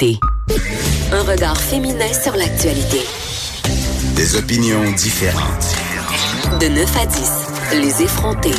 [0.00, 0.18] l'actualité.
[1.12, 3.00] Un regard féminin sur l'actualité.
[4.14, 5.76] Des opinions différentes.
[6.60, 8.54] De 9 à 10, les effrontés.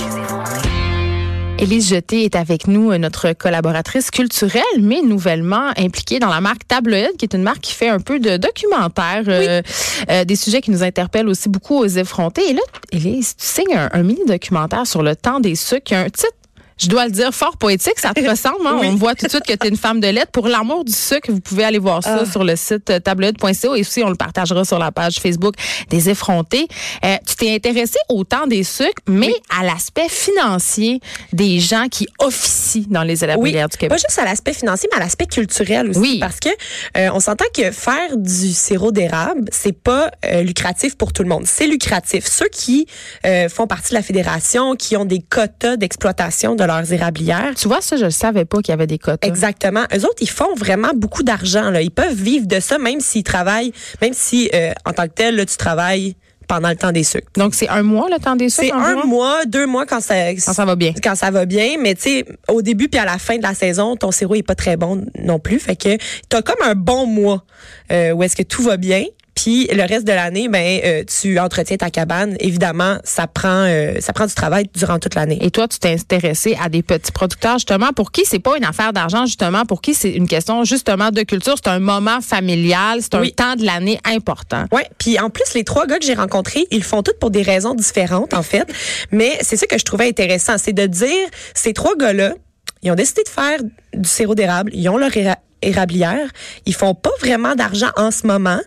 [1.57, 7.17] Élise Jeté est avec nous, notre collaboratrice culturelle, mais nouvellement impliquée dans la marque Tabloïd,
[7.17, 9.61] qui est une marque qui fait un peu de documentaire, euh,
[10.09, 12.49] euh, des sujets qui nous interpellent aussi beaucoup aux effrontés.
[12.49, 12.61] Et là,
[12.93, 16.38] Élise, tu signes un, un mini-documentaire sur le temps des sucres, qui a un titre
[16.79, 17.97] je dois le dire, fort poétique.
[17.99, 18.65] Ça te ressemble.
[18.65, 18.79] Hein?
[18.83, 20.31] On voit tout de suite que tu es une femme de lettres.
[20.31, 22.25] Pour l'amour du sucre, vous pouvez aller voir ça Ah.
[22.29, 25.55] sur le site euh, tableau.co et aussi on le partagera sur la page Facebook
[25.89, 26.67] des effrontés.
[27.05, 30.99] Euh, tu t'es intéressé au temps des sucres, mais à l'aspect financier
[31.33, 33.99] des gens qui officient dans les élaborations du pas Québec.
[33.99, 35.99] juste à l'aspect financier, mais à l'aspect culturel aussi.
[35.99, 36.17] Oui.
[36.19, 36.49] Parce que
[36.97, 41.29] euh, on s'entend que faire du sirop d'érable, c'est pas euh, lucratif pour tout le
[41.29, 41.43] monde.
[41.45, 42.25] C'est lucratif.
[42.27, 42.87] Ceux qui
[43.25, 47.67] euh, font partie de la fédération, qui ont des quotas d'exploitation de leurs érablières, Tu
[47.67, 49.27] vois, ça, je ne savais pas qu'il y avait des quotas.
[49.27, 49.83] Exactement.
[49.95, 51.73] Eux autres, ils font vraiment beaucoup d'argent.
[51.73, 55.35] Ils peuvent vivre de ça, même s'ils travaillent, même si euh, en tant que tel,
[55.35, 56.15] là, tu travailles
[56.47, 57.27] pendant le temps des sucres.
[57.37, 58.65] Donc, c'est un mois, le temps des sucres?
[58.65, 60.93] C'est un mois, deux mois quand ça, Quand ça va bien.
[61.03, 63.53] quand ça va bien, mais tu sais, au début puis à la fin de la
[63.53, 65.59] saison, ton sirop est pas très bon non plus.
[65.59, 67.43] Fait que t'as comme un bon mois
[67.91, 69.03] euh, où est-ce que tout va bien.
[69.41, 72.35] Puis le reste de l'année, ben euh, tu entretiens ta cabane.
[72.41, 75.37] Évidemment, ça prend euh, ça prend du travail durant toute l'année.
[75.41, 78.65] Et toi, tu t'es intéressé à des petits producteurs, justement, pour qui c'est pas une
[78.65, 81.55] affaire d'argent, justement, pour qui c'est une question, justement, de culture.
[81.55, 83.31] C'est un moment familial, c'est un Oui.
[83.33, 84.65] temps de l'année important.
[84.73, 87.31] Ouais, puis en plus les trois gars que j'ai rencontrés, ils le font tous pour
[87.31, 88.67] des raisons différentes en fait,
[89.11, 92.33] mais c'est ça que je trouvais intéressant, c'est de dire ces trois gars-là,
[92.81, 93.59] ils ont décidé de faire
[93.93, 96.27] du sirop d'érable, ils ont leur éra- érablière,
[96.65, 98.59] ils font pas vraiment d'argent en ce moment.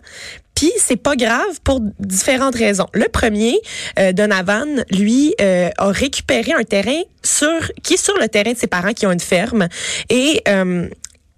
[0.77, 2.87] C'est pas grave pour différentes raisons.
[2.93, 3.59] Le premier,
[3.99, 8.57] euh, Donovan, lui, euh, a récupéré un terrain sur qui est sur le terrain de
[8.57, 9.67] ses parents qui ont une ferme
[10.09, 10.87] et euh,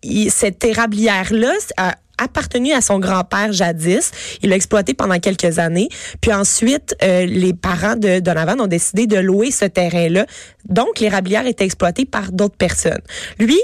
[0.04, 4.12] il- cette érablière-là a appartenu à son grand-père jadis.
[4.42, 5.89] Il l'a exploité pendant quelques années.
[6.22, 10.26] Puis ensuite, euh, les parents de Donovan ont décidé de louer ce terrain-là.
[10.70, 13.02] Donc, l'érablière était exploitée par d'autres personnes.
[13.38, 13.60] Lui,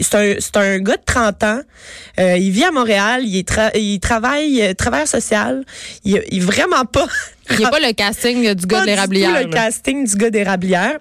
[0.00, 1.60] c'est un, c'est un gars de 30 ans.
[2.20, 3.22] Euh, il vit à Montréal.
[3.24, 5.64] Il, est tra- il travaille euh, travailleur social.
[6.04, 7.06] Il, il vraiment pas...
[7.50, 9.40] Il a pas le casting du gars pas du l'érablière.
[9.40, 10.98] tout le casting du gars d'érablière.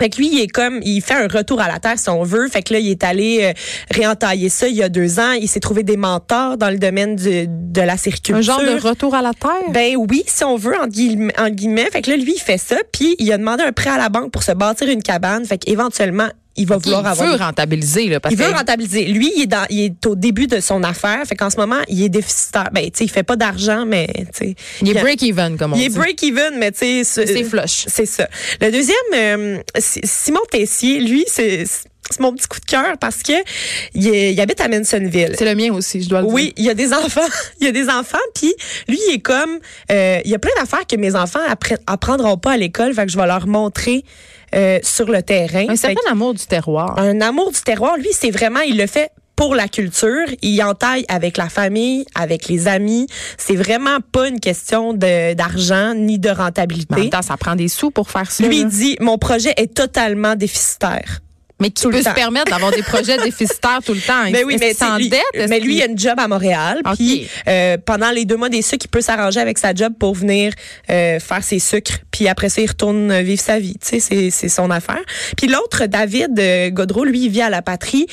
[0.00, 2.22] Fait que lui, il est comme, il fait un retour à la terre si on
[2.22, 2.48] veut.
[2.48, 3.52] Fait que là, il est allé euh,
[3.90, 5.32] réentailler ça il y a deux ans.
[5.32, 8.36] Il s'est trouvé des mentors dans le domaine du- de la sériculture.
[8.36, 9.50] Un genre de retour à la terre?
[9.70, 11.88] Ben oui, si on veut, en guillemets, en guillemets.
[11.90, 14.08] Fait que là, lui, il fait ça, puis il a demandé un prêt à la
[14.08, 15.44] banque pour se bâtir une cabane.
[15.44, 17.28] Fait qu'éventuellement, il va il vouloir avoir...
[17.28, 19.06] veut rentabiliser, là, parce Il veut rentabiliser.
[19.06, 21.24] Lui, il est, dans, il est au début de son affaire.
[21.26, 22.70] Fait qu'en ce moment, il est déficitaire.
[22.72, 24.54] Ben, tu sais, il fait pas d'argent, mais, tu sais.
[24.82, 25.98] il est il break-even, comme on il est dit.
[25.98, 27.04] break-even, mais tu sais.
[27.04, 27.84] C'est flush.
[27.86, 28.28] C'est ça.
[28.60, 31.64] Le deuxième, euh, Simon Tessier, lui, c'est
[32.10, 33.32] c'est mon petit coup de cœur parce que
[33.94, 35.34] il, est- il habite à Mansonville.
[35.38, 36.34] C'est le mien aussi, je dois le dire.
[36.34, 37.20] Oui, il y a des enfants.
[37.60, 38.54] Il y a des enfants, puis
[38.88, 39.58] lui, il est comme...
[39.90, 43.04] euh, il y a plein d'affaires que mes enfants appre- apprendront pas à l'école, fait
[43.06, 44.04] que je vais leur montrer
[44.54, 45.66] euh, sur le terrain.
[45.68, 46.98] Un certain amour du terroir.
[46.98, 50.26] un amour du terroir, lui, c'est vraiment, il le fait pour la culture.
[50.42, 53.06] Il entaille avec la famille, avec les amis.
[53.36, 56.94] C'est vraiment pas une question d'argent ni de Mais en rentabilité.
[56.94, 58.44] même temps, ça prend des sous pour faire ça.
[58.46, 58.68] Lui, là.
[58.68, 61.20] dit, mon projet est totalement déficitaire.
[61.60, 62.14] Mais qui tout le peut se temps.
[62.14, 64.24] permettre d'avoir des projets déficitaires tout le temps?
[64.30, 65.22] Ben oui, mais s'endette?
[65.32, 66.80] Est-ce mais lui, il a une job à Montréal.
[66.94, 70.14] Puis euh, pendant les deux mois des sucres, il peut s'arranger avec sa job pour
[70.14, 70.52] venir
[70.90, 71.98] euh, faire ses sucres.
[72.10, 73.76] Puis après ça, il retourne euh, vivre sa vie.
[73.80, 75.02] Tu sais, c'est, c'est son affaire.
[75.36, 78.06] Puis l'autre, David euh, Godreau, lui, il vit à la patrie.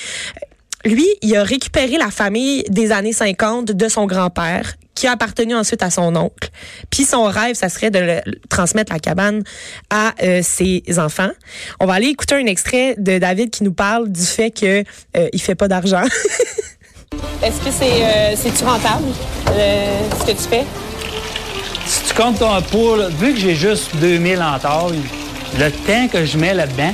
[0.85, 5.55] Lui, il a récupéré la famille des années 50 de son grand-père qui a appartenu
[5.55, 6.49] ensuite à son oncle.
[6.89, 9.43] Puis son rêve, ça serait de le- transmettre la cabane
[9.89, 11.31] à euh, ses enfants.
[11.79, 14.83] On va aller écouter un extrait de David qui nous parle du fait que
[15.17, 16.03] euh, fait pas d'argent.
[17.43, 19.05] Est-ce que c'est euh, c'est-tu rentable,
[19.51, 20.63] euh, ce que tu fais?
[21.85, 25.01] Si tu comptes ton pool, vu que j'ai juste 2000 en taille,
[25.59, 26.93] le temps que je mets là-dedans,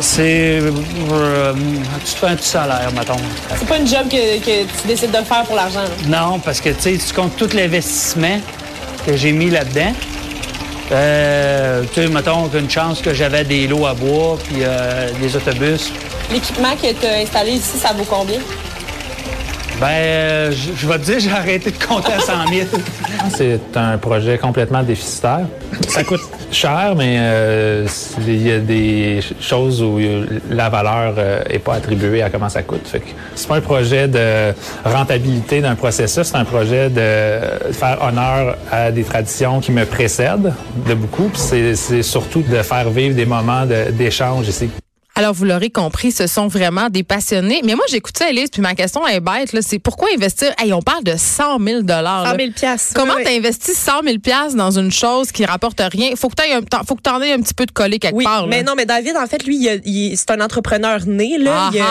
[0.00, 0.60] c'est.
[0.60, 1.52] euh,
[2.04, 3.16] tu te fais un petit salaire, mettons.
[3.56, 5.84] C'est pas une job que, que tu décides de faire pour l'argent.
[6.06, 8.40] Non, parce que tu sais, tu comptes tout l'investissement
[9.06, 9.92] que j'ai mis là-dedans.
[10.90, 15.34] Euh, tu sais, mettons qu'une chance que j'avais des lots à bois puis euh, des
[15.36, 15.92] autobus.
[16.30, 18.38] L'équipement que tu as installé ici, ça vaut combien?
[19.82, 22.66] Ben, euh, je vais te dire, j'ai arrêté de compter à 100 000.
[23.34, 25.40] C'est un projet complètement déficitaire.
[25.88, 26.20] Ça coûte
[26.52, 27.88] cher, mais euh,
[28.24, 31.14] il y a des ch- choses où euh, la valeur
[31.50, 32.86] n'est pas attribuée à comment ça coûte.
[32.86, 33.02] Fait
[33.34, 34.52] c'est pas un projet de
[34.84, 40.52] rentabilité d'un processus, c'est un projet de faire honneur à des traditions qui me précèdent
[40.86, 41.28] de beaucoup.
[41.34, 44.70] C'est- surtout de faire vivre des moments d'échange ici.
[45.14, 47.60] Alors, vous l'aurez compris, ce sont vraiment des passionnés.
[47.64, 49.54] Mais moi, j'écoute ça, Elise, puis ma question est bête.
[49.60, 50.52] C'est pourquoi investir?
[50.58, 52.94] Hey, on parle de 100 000 100 000 piastres.
[52.94, 54.16] Comment Oui, tu investis 100 000
[54.56, 56.16] dans une chose qui rapporte rien?
[56.16, 58.42] Faut que tu t'en aies un petit peu de collé quelque Oui, part.
[58.42, 58.46] là.
[58.48, 61.36] mais non, mais David, en fait, lui, il a- il- c'est un entrepreneur né.
[61.38, 61.70] Là.
[61.74, 61.82] Il,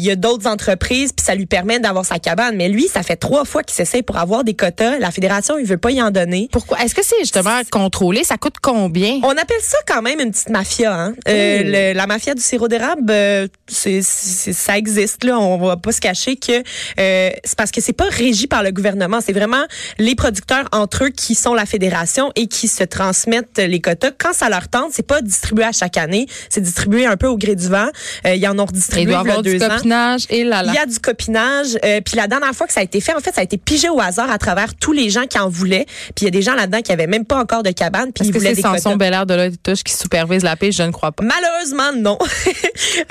[0.00, 2.54] il a- d'autres entreprises, puis ça lui permet d'avoir sa cabane.
[2.54, 4.98] Mais lui, ça fait trois fois qu'il s'essaye pour avoir des quotas.
[5.00, 6.48] La fédération, il veut pas y en donner.
[6.52, 6.78] Pourquoi?
[6.80, 8.22] Est-ce que c'est justement contrôlé?
[8.22, 9.18] Ça coûte combien?
[9.24, 10.94] On appelle ça quand même une petite mafia.
[10.94, 11.14] Hein?
[11.28, 15.24] Euh, le- la mafia du sirop d'érable, euh, c'est, c'est- ça existe.
[15.24, 16.52] Là, on va pas se cacher que
[16.98, 19.20] euh, c'est parce que c'est pas régi par le gouvernement.
[19.24, 19.64] C'est vraiment
[19.98, 24.34] les producteurs entre eux qui sont la fédération et qui se transmettent les quotas quand
[24.34, 24.90] ça leur tente.
[24.92, 26.26] C'est pas distribué à chaque année.
[26.50, 27.88] C'est distribué un peu au gré du vent.
[28.26, 29.68] Euh, ils en ont redistribué il y a du ans.
[29.76, 30.72] copinage et là là.
[30.72, 31.78] Il y a du copinage.
[31.84, 33.56] euh, puis la dernière fois que ça a été fait, en fait, ça a été
[33.56, 35.86] pigé au hasard à travers tous les gens qui en voulaient.
[36.14, 38.12] Puis il y a des gens là-dedans qui avaient même pas encore de cabane.
[38.12, 40.76] Puis ils que voulaient c'est des Samson de de touche qui supervise la pêche?
[40.76, 41.24] Je ne crois pas.
[41.24, 42.18] Malheureusement, non.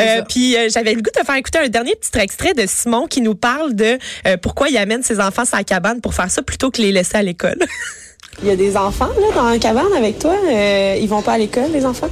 [0.02, 2.64] Euh, Puis euh, j'avais le goût de te faire écouter un dernier petit extrait de
[2.66, 3.98] Simon qui nous parle de
[4.28, 6.92] euh, pourquoi il amène ses enfants à la cabane pour faire ça plutôt que les
[6.92, 7.58] laisser à l'école.
[8.42, 10.34] Il y a des enfants là dans la cabane avec toi?
[10.50, 12.10] Euh, ils vont pas à l'école, les enfants?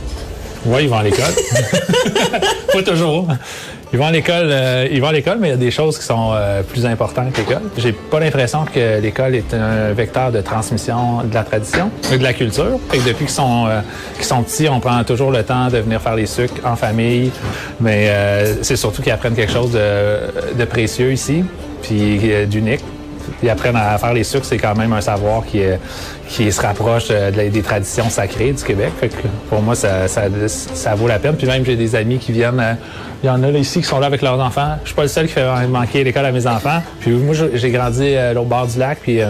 [0.65, 1.33] Oui, ils vont à l'école.
[2.73, 3.27] pas toujours.
[3.91, 5.97] Ils vont à l'école, euh, ils vont à l'école, mais il y a des choses
[5.97, 7.63] qui sont euh, plus importantes que l'école.
[7.75, 12.23] J'ai pas l'impression que l'école est un vecteur de transmission de la tradition et de
[12.23, 12.79] la culture.
[12.93, 13.81] Depuis qu'ils sont, euh,
[14.15, 17.31] qu'ils sont petits, on prend toujours le temps de venir faire les sucres en famille.
[17.79, 18.11] Mais
[18.61, 21.43] c'est surtout qu'ils apprennent quelque chose de, précieux ici,
[21.81, 22.81] puis d'unique.
[23.43, 25.79] Ils apprennent à faire les sucres, c'est quand même un savoir qui, est-
[26.27, 28.91] qui se rapproche euh, des traditions sacrées du Québec.
[29.49, 31.35] Pour moi, ça, ça, vaut la peine.
[31.35, 32.59] Puis même, j'ai des amis qui viennent.
[32.59, 32.73] euh,
[33.23, 34.75] Il y en a là ici qui sont là avec leurs enfants.
[34.83, 36.81] Je suis pas le seul qui fait manquer l'école à mes enfants.
[37.01, 38.99] Puis moi, j'ai grandi euh, à l'autre bord du lac.
[39.01, 39.29] Puis euh,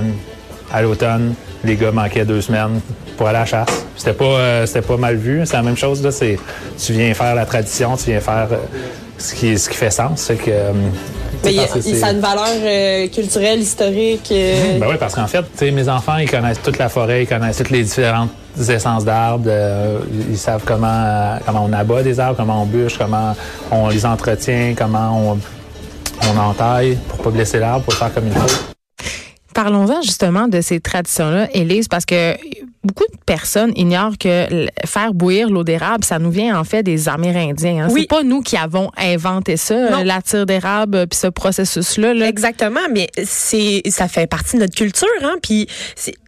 [0.71, 2.79] à l'automne, les gars manquaient deux semaines
[3.17, 3.85] pour aller à la chasse.
[3.97, 5.41] C'était pas, euh, pas mal vu.
[5.45, 6.03] C'est la même chose.
[6.03, 8.57] Là, tu viens faire la tradition, tu viens faire euh,
[9.17, 10.31] ce, qui, ce qui fait sens.
[10.47, 10.71] Euh,
[11.43, 14.29] Mais y a- ça a une valeur euh, culturelle, historique.
[14.31, 17.23] euh, ben oui, parce qu'en fait, tu sais, mes enfants, ils connaissent toute la forêt,
[17.23, 18.29] ils connaissent toutes les différentes
[18.67, 19.99] essences d'arbres, euh,
[20.29, 23.35] ils savent comment, euh, comment on abat des arbres, comment on bûche, comment
[23.71, 25.39] on les entretient, comment on,
[26.33, 29.05] on entaille pour pas blesser l'arbre, pour le faire comme il faut.
[29.53, 32.35] Parlons-en justement de ces traditions-là, Élise, parce que
[32.83, 37.09] beaucoup de personnes ignorent que faire bouillir l'eau d'érable, ça nous vient en fait des
[37.09, 37.85] Amérindiens.
[37.85, 37.87] Hein.
[37.91, 38.01] Oui.
[38.01, 39.99] C'est pas nous qui avons inventé ça, Non.
[39.99, 42.13] euh, la tire d'érable, euh, puis ce processus-là.
[42.13, 42.27] là.
[42.27, 45.35] Exactement, mais c'est ça fait partie de notre culture, hein.
[45.41, 45.67] Puis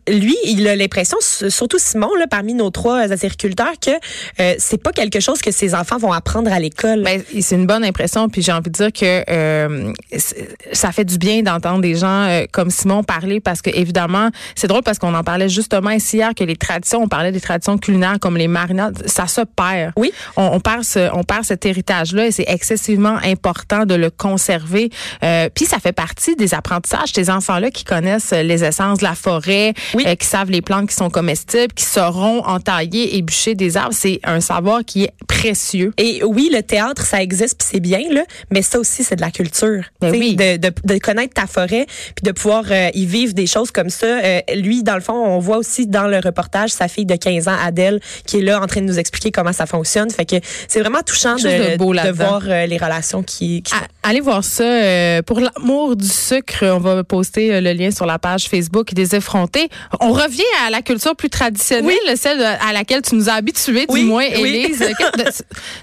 [0.07, 3.92] lui, il a l'impression, surtout Simon, là, parmi nos trois agriculteurs, que
[4.42, 7.03] euh, c'est pas quelque chose que ses enfants vont apprendre à l'école.
[7.03, 9.94] Ben, c'est une bonne impression, puis j'ai envie de dire que euh,
[10.74, 14.68] ça fait du bien d'entendre des gens euh, comme Simon parler parce que évidemment, c'est
[14.68, 17.77] drôle parce qu'on en parlait justement ici hier que les traditions, on parlait des traditions
[17.77, 19.93] culinaires comme les marinades, ça se perd.
[19.95, 20.11] Oui.
[20.38, 24.89] On, on perd ce, on perd cet héritage-là et c'est excessivement important de le conserver.
[25.23, 29.15] Euh, puis ça fait partie des apprentissages ces enfants-là qui connaissent les essences de la
[29.15, 30.03] forêt, Oui.
[30.07, 33.93] euh, qui savent les plantes qui sont comestibles, qui sauront entailler et bûcher des arbres.
[33.93, 35.93] C'est un savoir qui est précieux.
[35.97, 39.21] Et oui, le théâtre, ça existe, puis c'est bien, là, mais ça aussi, c'est de
[39.21, 39.83] la culture.
[39.99, 40.35] Ben oui.
[40.35, 41.85] de, de, de connaître ta forêt,
[42.15, 44.05] puis de pouvoir euh, y vivre des choses comme ça.
[44.07, 47.47] Euh, lui, dans le fond, on voit aussi dans le reportage sa fille de 15
[47.47, 50.09] ans, Adèle, qui est là en train de nous expliquer comment ça fonctionne.
[50.09, 50.35] Fait que
[50.67, 52.25] c'est vraiment touchant de, de beau de là-dedans.
[52.27, 53.61] voir euh, les relations qui...
[53.63, 53.73] qui
[54.03, 54.63] Allez voir ça.
[54.63, 58.93] euh, pour l'amour du sucre, on va poster euh, le lien sur la page Facebook
[58.93, 59.69] des effrontés.
[60.00, 64.01] On revient à la culture plus traditionnelle, celle à laquelle tu nous as habitués, Oui,
[64.01, 64.65] du moins, oui.
[64.65, 64.79] Élise.
[65.17, 65.23] De,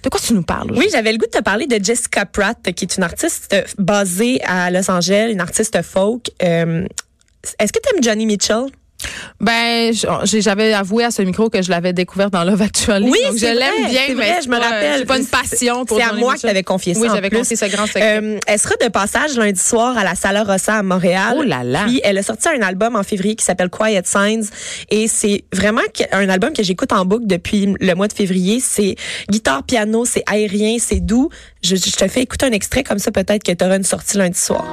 [0.05, 0.73] de quoi tu nous parles?
[0.75, 4.40] Oui, j'avais le goût de te parler de Jessica Pratt, qui est une artiste basée
[4.45, 6.31] à Los Angeles, une artiste folk.
[6.40, 8.64] Est-ce que tu aimes Johnny Mitchell?
[9.40, 9.93] Ben,
[10.25, 13.09] j'ai- j'avais avoué à ce micro que je l'avais découvert dans Love Actually.
[13.09, 14.99] Oui, donc je c'est l'aime bien, c'est mais vrai, c'est je me pas- rappelle.
[14.99, 17.55] J'ai pas une passion pour C'est à moi que t'avais confié ça Oui, j'avais confié
[17.57, 18.19] ce grand secret.
[18.21, 21.37] Euh, elle sera de passage lundi soir à la Sala Rossa à Montréal.
[21.38, 21.85] Oh là là.
[21.87, 24.47] Puis elle a sorti un album en février qui s'appelle Quiet Signs
[24.90, 28.59] et c'est vraiment un album que j'écoute en boucle depuis le mois de février.
[28.61, 28.97] C'est
[29.31, 31.28] guitare piano, c'est aérien, c'est doux.
[31.62, 34.17] Je, je te fais écouter un extrait comme ça peut-être que tu auras une sortie
[34.17, 34.64] lundi soir.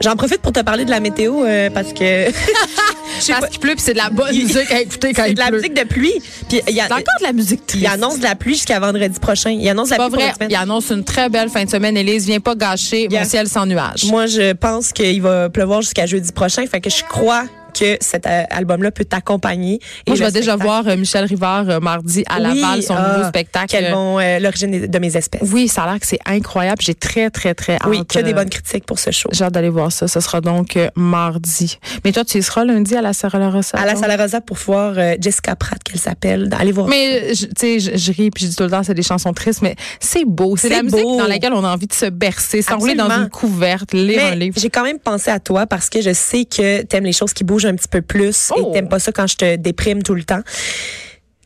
[0.00, 2.30] J'en profite pour te parler de la météo euh, parce que
[3.28, 5.30] Parce pas, qu'il pleut, puis c'est de la bonne Il- musique à écouter quand c'est
[5.30, 5.56] il de la pleut.
[5.58, 6.14] musique de pluie.
[6.48, 7.86] Puis il y a C'est encore de la musique il triste.
[7.92, 9.50] annonce de la pluie jusqu'à vendredi prochain.
[9.50, 10.46] Il annonce de la pas pluie vrai.
[10.48, 11.96] Il annonce une très belle fin de semaine.
[11.98, 13.22] Élise, viens pas gâcher Yeah.
[13.22, 14.04] mon ciel sans nuages.
[14.06, 16.64] Moi, je pense qu'il va pleuvoir jusqu'à jeudi prochain.
[16.66, 19.80] Fait que je crois que cet euh, album-là peut t'accompagner.
[20.06, 22.94] Moi, Et je vais déjà voir euh, Michel Rivard euh, mardi à Oui, Laval, son
[22.96, 23.66] ah, nouveau spectacle.
[23.68, 25.48] Quel bon, euh, l'origine de mes espèces.
[25.52, 26.80] Oui, ça a l'air que c'est incroyable.
[26.82, 27.86] J'ai très, très, très hâte.
[27.86, 29.28] Oui, que des bonnes critiques pour ce show.
[29.32, 30.08] J'ai hâte d'aller voir ça.
[30.08, 31.78] Ce sera donc mardi.
[32.04, 33.78] Mais toi, tu y seras lundi à la Sala Rossa.
[33.78, 33.96] À la?
[33.96, 36.48] Sala Rosa pour voir Jessica Pratt, qu'elle s'appelle.
[36.58, 36.88] Allez voir.
[36.88, 39.32] Mais, tu sais, je, je ris puis je dis tout le temps, c'est des chansons
[39.32, 40.56] tristes, mais c'est beau.
[40.56, 41.18] C'est la musique beau.
[41.18, 44.58] dans laquelle on a envie de se bercer, s'enrouler dans une couverte, lire un livre.
[44.58, 47.44] j'ai quand même pensé à toi parce que je sais que t'aimes les choses qui
[47.44, 48.68] bougent un petit peu plus Oh.
[48.70, 50.40] et t'aimes pas ça quand je te déprime tout le temps.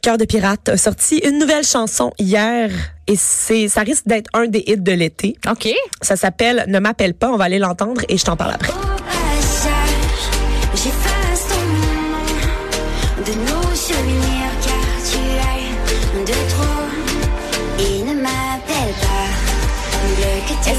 [0.03, 2.71] Cœur de pirate a sorti une nouvelle chanson hier
[3.07, 5.37] et c'est ça risque d'être un des hits de l'été.
[5.51, 5.69] OK.
[6.03, 8.73] Ça s'appelle Ne m'appelle pas, on va aller l'entendre et je t'en parle après.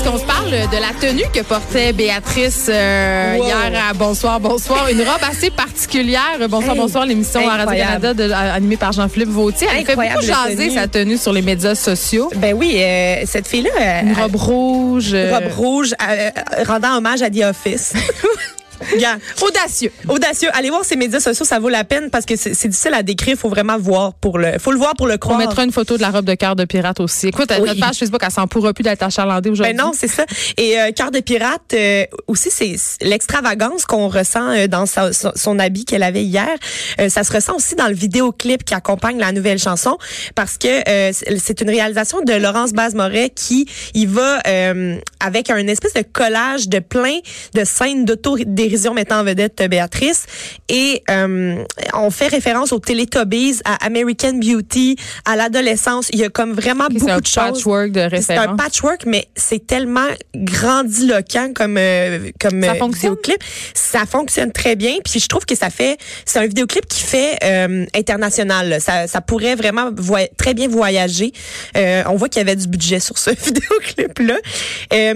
[0.06, 3.46] Qu'on se parle de la tenue que portait Béatrice euh, Wow.
[3.46, 4.88] hier à Bonsoir, Bonsoir?
[4.90, 6.22] Une robe assez particulière.
[6.50, 7.58] Bonsoir, Hey, Bonsoir, l'émission à.
[7.66, 9.68] Radio-Canada de- animée par Jean-Philippe Vautier.
[9.72, 10.76] Elle fait Incroyable beaucoup jaser tenue.
[10.76, 12.30] sa tenue sur les médias sociaux.
[12.36, 15.10] Ben oui, euh, cette fille-là, euh, Une robe rouge.
[15.12, 17.94] une euh, robe rouge, euh, euh, rendant hommage à The Office.
[19.00, 19.92] Gars, Audacieux.
[20.08, 20.50] audacieux.
[20.54, 23.38] Allez voir ses médias sociaux, ça vaut la peine parce que c'est difficile à décrire.
[23.38, 25.38] Faut vraiment voir pour le, faut le voir pour le On croire.
[25.38, 27.28] mettra une photo de la robe de cœur de pirate aussi.
[27.28, 27.68] Écoute, Oui.
[27.68, 29.74] notre page Facebook, elle s'en pourra plus d'être achalandée aujourd'hui.
[29.76, 30.26] Ben non, c'est ça.
[30.58, 35.32] Et euh, cœur de pirate euh, aussi, c'est l'extravagance qu'on ressent euh, dans sa- son,
[35.36, 36.50] son habit qu'elle avait hier.
[37.00, 39.98] Euh, ça se ressent aussi dans le vidéoclip qui accompagne la nouvelle chanson
[40.36, 40.68] parce que
[41.12, 44.40] c'est une réalisation de Laurence Baz-Moret qui il va
[45.20, 47.20] avec un espèce de collage de plein
[47.54, 48.06] de scènes
[48.66, 50.26] d'autodérision mettant en vedette Béatrice
[50.70, 56.08] et euh, on fait référence aux Teletubbies, à American Beauty, à l'adolescence.
[56.12, 57.36] Il y a comme vraiment c'est beaucoup un de choses.
[57.36, 63.12] patchwork de C'est un patchwork, mais c'est tellement grandiloquent comme euh, comme Ça euh, fonctionne?
[63.12, 63.44] vidéoclip.
[63.74, 64.96] Ça fonctionne très bien.
[65.04, 68.82] Puis je trouve que ça fait, c'est un vidéoclip qui fait euh, international.
[68.82, 69.92] Ça, ça pourrait vraiment
[70.38, 71.32] très bien voyager.
[71.76, 74.38] On voit qu'il y avait du budget sur ce vidéoclip là.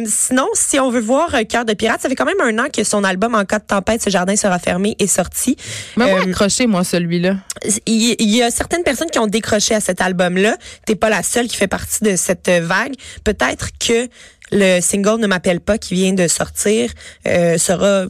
[0.06, 2.84] sinon, si on veut voir Cœur de pirate, ça fait quand même un an que
[2.84, 5.56] son album En cas de tempête, ce jardin sera fermé est sorti.
[5.98, 7.38] Mais moi, Euh, accroché, moi, celui-là.
[7.86, 10.58] il, il y a certaines personnes qui ont décroché à cet album-là.
[10.86, 12.94] T'es pas la seule qui fait partie de cette vague.
[13.24, 14.08] Peut-être que
[14.52, 16.92] le single Ne m'appelle pas qui vient de sortir
[17.28, 18.06] euh, sera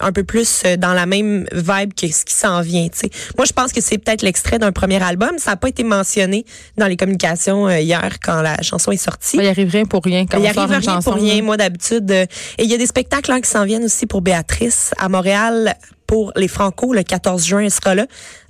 [0.00, 2.88] un peu plus euh, dans la même vibe que ce qui s'en vient.
[2.88, 3.10] tu sais.
[3.36, 5.32] Moi, je pense que c'est peut-être l'extrait d'un premier album.
[5.38, 6.44] Ça n'a pas été mentionné
[6.76, 9.36] dans les communications euh, hier quand la chanson est sortie.
[9.38, 10.26] Il y arrive rien pour rien.
[10.26, 11.36] Quand Il on arrive rien chanson, pour rien.
[11.36, 11.42] là.
[11.42, 12.10] Moi, d'habitude.
[12.10, 12.26] euh,
[12.58, 15.74] et il y a des spectacles hein, qui s'en viennent aussi pour Béatrice à Montréal
[16.06, 17.60] pour les Franco le 14 juin.
[17.60, 18.06] Elle sera là.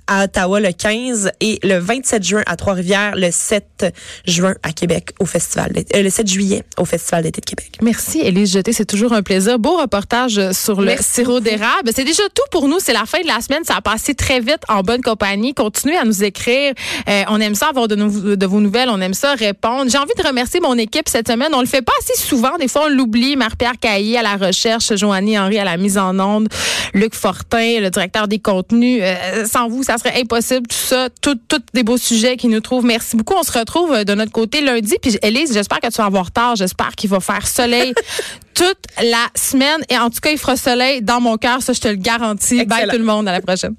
[0.07, 3.93] À Ottawa le 15 et le 27 juin à Trois-Rivières, le 7
[4.25, 7.77] juin à Québec au festival, euh, le 7 juillet au festival d'été de Québec.
[7.81, 8.73] Merci, Élise Jeté.
[8.73, 9.59] C'est toujours un plaisir.
[9.59, 11.91] Beau reportage sur le Merci sirop d'érable.
[11.93, 12.79] C'est déjà tout pour nous.
[12.79, 13.63] C'est la fin de la semaine.
[13.63, 15.53] Ça a passé très vite en bonne compagnie.
[15.53, 16.73] Continuez à nous écrire.
[17.09, 17.95] Euh, on aime ça avoir de,
[18.35, 18.89] de vos nouvelles.
[18.89, 19.89] On aime ça répondre.
[19.91, 21.49] J'ai envie de remercier mon équipe cette semaine.
[21.53, 22.57] On le fait pas assez souvent.
[22.57, 23.35] Des fois, on l'oublie.
[23.35, 26.47] Marie-Pierre Caillé à la recherche, Joannie Henry à la mise en onde,
[26.93, 29.01] Luc Fortin, le directeur des contenus.
[29.03, 30.67] Euh, sans vous, ça serait impossible.
[30.67, 32.85] Tout ça, tout, tout des beaux sujets qui nous trouvent.
[32.85, 33.35] Merci beaucoup.
[33.37, 34.95] On se retrouve euh, de notre côté lundi.
[35.01, 36.55] Puis, Élise, j'espère que tu vas avoir tard.
[36.55, 37.93] J'espère qu'il va faire soleil
[38.53, 39.81] toute la semaine.
[39.89, 41.61] Et en tout cas, il fera soleil dans mon cœur.
[41.61, 42.65] Ça, je te le garantis.
[42.65, 43.27] Bye tout le monde.
[43.27, 43.75] À la prochaine.